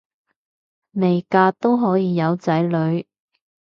[0.93, 3.05] 未嫁都可以有仔女